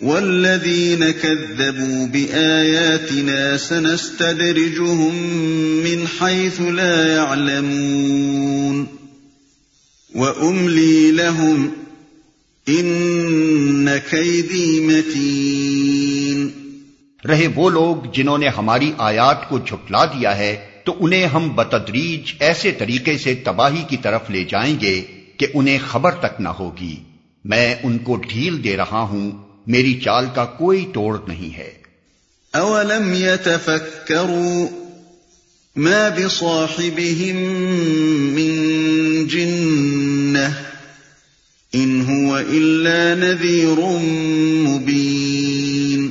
[0.00, 5.14] والذين كذبوا بآياتنا سنستدرجهم
[5.84, 8.86] من حيث لا يعلمون
[10.12, 11.72] وأملي لهم
[12.66, 16.50] إن كيدي متين
[17.22, 22.32] رہے وہ لوگ جنہوں نے ہماری آیات کو جھٹلا دیا ہے تو انہیں ہم بتدریج
[22.40, 25.00] ایسے طریقے سے تباہی کی طرف لے جائیں گے
[25.36, 26.94] کہ انہیں خبر تک نہ ہوگی
[27.44, 29.30] میں ان کو ڈھیل دے رہا ہوں
[29.70, 31.72] میری چال کا کوئی توڑ نہیں ہے۔
[32.52, 34.66] اولم يتفكروا
[35.76, 37.36] ما بصاحبهم
[38.34, 38.50] من
[39.26, 40.48] جنة
[41.72, 43.78] ان هو الا نذير
[44.68, 46.10] مبين۔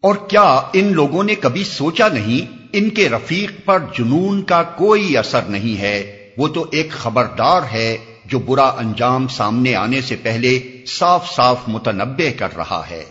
[0.00, 5.16] اور کیا ان لوگوں نے کبھی سوچا نہیں ان کے رفیق پر جنون کا کوئی
[5.16, 10.58] اثر نہیں ہے؟ وہ تو ایک خبردار ہے۔ جو برا انجام سامنے آنے سے پہلے
[10.86, 13.04] صاف صاف متنبع کر رہا ہے۔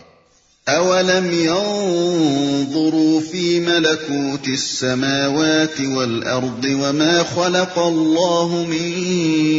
[0.66, 8.92] اولم ينظروا في ملكوت السماوات والارض وما خلق الله من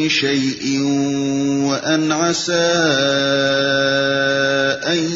[0.09, 0.81] شيء
[1.71, 2.73] وان عسى
[4.87, 5.07] ان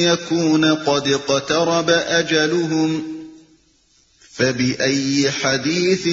[0.00, 3.12] يكون قد اقترب اجلهم
[4.36, 6.06] فَبِأَيِّ حَدِيثٍ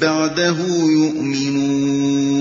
[0.00, 0.58] بَعْدَهُ
[0.90, 2.37] يُؤْمِنُونَ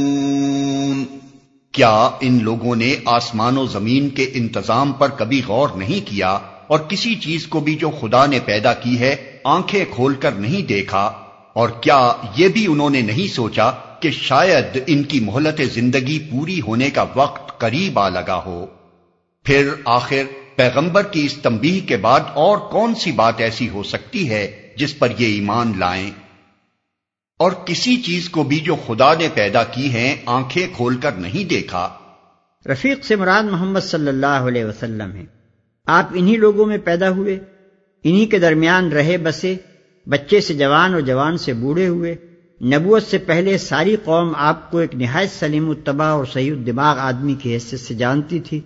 [1.78, 6.80] کیا ان لوگوں نے آسمان و زمین کے انتظام پر کبھی غور نہیں کیا اور
[6.80, 11.11] کسی چیز کو بھی جو خدا نے پیدا کی ہے آنکھیں کھول کر نہیں دیکھا؟
[11.53, 16.61] اور کیا یہ بھی انہوں نے نہیں سوچا کہ شاید ان کی مہلت زندگی پوری
[16.61, 18.66] ہونے کا وقت قریب آ لگا ہو؟
[19.45, 20.23] پھر آخر
[20.56, 25.00] پیغمبر کی اس تنبیہ کے بعد اور کون سی بات ایسی ہو سکتی ہے جس
[25.00, 26.12] پر یہ ایمان لائیں؟
[27.38, 31.49] اور کسی چیز کو بھی جو خدا نے پیدا کی ہیں، آنکھیں کھول کر نہیں
[31.49, 31.89] دیکھا۔
[32.71, 35.25] رفیق سے مراد محمد صلی اللہ علیہ وسلم ہے
[35.85, 37.39] آپ انہی لوگوں میں پیدا ہوئے،
[38.03, 39.55] انہی کے درمیان رہے بسے،
[40.05, 42.16] بچے سے جوان اور جوان سے بوڑھے ہوئے۔
[42.63, 47.33] نبوت سے پہلے ساری قوم آپ کو ایک نہایت سلیم التباہ اور صحیح دماغ آدمی
[47.33, 48.62] کی حیثیت سے جانتی تھی۔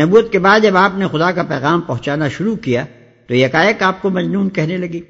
[0.00, 2.84] نبوت کے بعد جب آپ نے خدا کا پیغام پہنچانا شروع کیا،
[3.26, 5.00] تو یکایک آپ کو مجنون کہنے لگی۔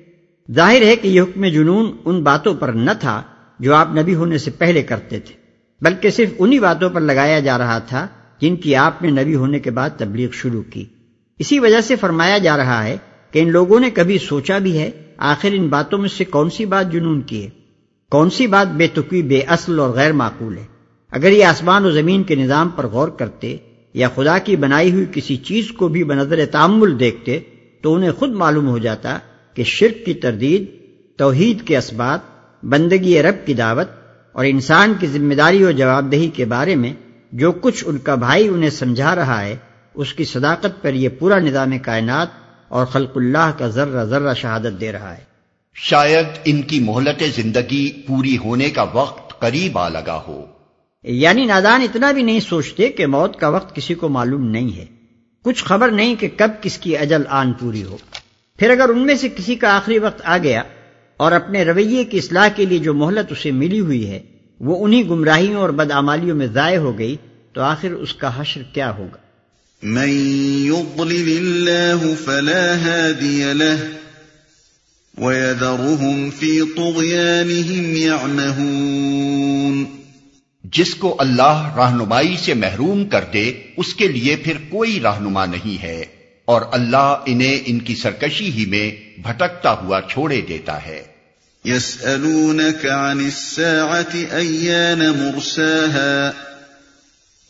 [0.51, 3.23] ظاہر ہے کہ یہ حکم جنون ان باتوں پر نہ تھا
[3.59, 5.35] جو آپ نبی ہونے سے پہلے کرتے تھے،
[5.81, 8.07] بلکہ صرف انہی باتوں پر لگایا جا رہا تھا
[8.41, 10.85] جن کی آپ نے نبی ہونے کے بعد تبلیغ شروع کی۔
[11.39, 12.97] اسی وجہ سے فرمایا جا رہا ہے
[13.31, 16.65] کہ ان لوگوں نے کبھی سوچا بھی ہے، آخر ان باتوں میں سے کون سی
[16.65, 17.51] بات جنون کی ہے؟
[18.11, 20.65] کون سی بات بے تقوی، بے اصل اور غیر معقول ہے؟
[21.11, 23.57] اگر یہ آسمان و زمین کے نظام پر غور کرتے
[23.95, 27.41] یا خدا کی بنائی ہوئی کسی چیز کو بھی بنظر تعمل دیکھتے
[27.81, 29.19] تو انہیں خود معلوم ہو جاتا
[29.55, 30.65] کہ شرک کی تردید
[31.19, 32.21] توحید کے اسبات
[32.65, 33.89] بندگی رب کی دعوت
[34.33, 36.93] اور انسان کی ذمہ داری اور جواب دہی کے بارے میں
[37.33, 39.57] جو کچھ ان کا بھائی انہیں سمجھا رہا ہے
[39.95, 42.29] اس کی صداقت پر یہ پورا نظام کائنات
[42.69, 45.23] اور خلق اللہ کا ذرہ ذرہ شہادت دے رہا ہے۔
[45.75, 50.45] شاید ان کی مہلت زندگی پوری ہونے کا وقت قریب آ لگا ہو۔
[51.05, 54.85] یعنی نادان اتنا بھی نہیں سوچتے کہ موت کا وقت کسی کو معلوم نہیں ہے۔
[55.45, 57.97] کچھ خبر نہیں کہ کب کس کی اجل آن پوری ہو۔
[58.59, 60.63] پھر اگر ان میں سے کسی کا آخری وقت آ گیا
[61.17, 64.21] اور اپنے رویے کی اصلاح کے لیے جو مہلت اسے ملی ہوئی ہے
[64.61, 67.17] وہ انہی گمراہیوں اور بدعمالیوں میں ضائع ہو گئی
[67.53, 69.17] تو آخر اس کا حشر کیا ہوگا؟
[69.83, 70.09] من
[70.67, 73.89] يضلل الله فلا هادي له
[75.19, 79.85] ويذرهم في طغيانهم يعمهون.
[80.65, 85.83] جس کو اللہ رہنمائی سے محروم کر دے اس کے لیے پھر کوئی رہنما نہیں
[85.83, 86.05] ہے۔
[86.49, 88.91] اور اللہ انہیں ان کی سرکشی ہی میں
[89.23, 91.03] بھٹکتا ہوا چھوڑے دیتا ہے
[91.65, 96.35] يسألونك عن الساعة أيان مرساها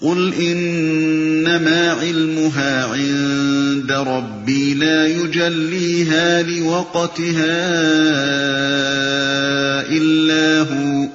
[0.00, 7.62] قل إنما علمها عند ربي لا يجليها لوقتها
[9.82, 11.08] إلا هو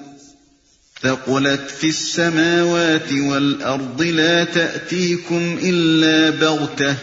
[1.04, 6.96] ثقلت في السماوات والأرض لا تأتيكم إلا بغتة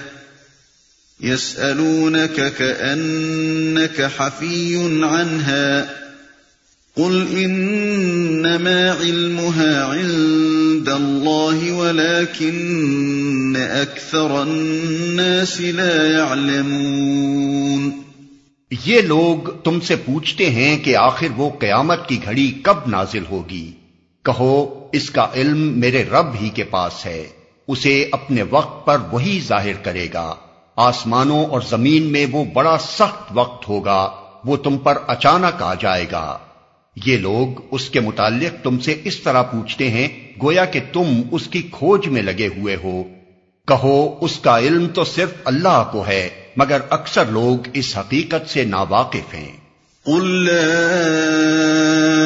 [1.23, 5.81] يسألونك كأنك حفي عنها
[6.97, 17.91] قل إنما علمها عند الله ولكن أكثر الناس لا يعلمون
[18.87, 23.73] یہ لوگ تم سے پوچھتے ہیں کہ آخر وہ قیامت کی گھڑی کب نازل ہوگی۔
[24.25, 27.29] کہو، اس کا علم میرے رب ہی کے پاس ہے،
[27.69, 30.35] اسے اپنے وقت پر وہی ظاہر کرے گا۔
[30.77, 34.11] آسمانوں اور زمین میں وہ بڑا سخت وقت ہوگا،
[34.45, 36.39] وہ تم پر اچانک آ جائے گا۔
[37.07, 40.09] یہ لوگ اس کے متعلق تم سے اس طرح پوچھتے ہیں،
[40.43, 43.03] گویا کہ تم اس کی کھوج میں لگے ہوئے ہو۔
[43.69, 48.65] کہو، اس کا علم تو صرف اللہ کو ہے، مگر اکثر لوگ اس حقیقت سے
[48.65, 49.53] ناواقف ہیں۔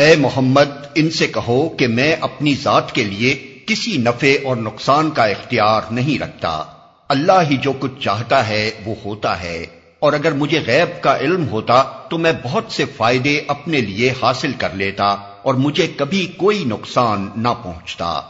[0.00, 5.10] اے محمد، ان سے کہو کہ میں اپنی ذات کے لیے کسی نفع اور نقصان
[5.10, 6.62] کا اختیار نہیں رکھتا۔
[7.08, 9.66] اللہ ہی جو کچھ چاہتا ہے وہ ہوتا ہے۔
[9.98, 14.52] اور اگر مجھے غیب کا علم ہوتا تو میں بہت سے فائدے اپنے لیے حاصل
[14.58, 15.04] کر لیتا
[15.42, 18.20] اور مجھے کبھی کوئی نقصان نہ پہنچتا۔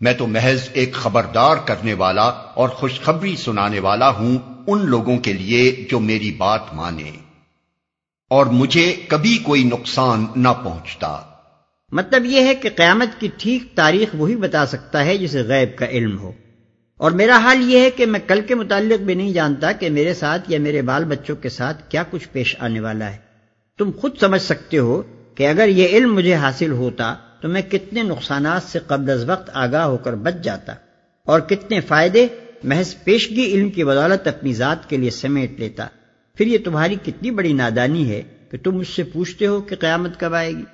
[0.00, 5.32] میں تو محض ایک خبردار کرنے والا اور خوشخبری سنانے والا ہوں ان لوگوں کے
[5.32, 7.10] لیے جو میری بات مانے۔
[8.32, 11.18] اور مجھے کبھی کوئی نقصان نہ پہنچتا۔
[11.92, 15.86] مطلب یہ ہے کہ قیامت کی ٹھیک تاریخ وہی بتا سکتا ہے جسے غیب کا
[15.86, 16.32] علم ہو۔
[16.98, 20.14] اور میرا حال یہ ہے کہ میں کل کے متعلق بھی نہیں جانتا کہ میرے
[20.14, 23.16] ساتھ یا میرے بال بچوں کے ساتھ کیا کچھ پیش آنے والا ہے۔
[23.78, 25.02] تم خود سمجھ سکتے ہو
[25.34, 29.50] کہ اگر یہ علم مجھے حاصل ہوتا تو میں کتنے نقصانات سے قبل از وقت
[29.54, 30.74] آگاہ ہو کر بچ جاتا
[31.26, 32.26] اور کتنے فائدے
[32.64, 35.86] محض پیشگی علم کی بدولت اپنی ذات کے لیے سمیٹ لیتا۔
[36.36, 40.20] پھر یہ تمہاری کتنی بڑی نادانی ہے کہ تم مجھ سے پوچھتے ہو کہ قیامت
[40.20, 40.64] کب آئے گی؟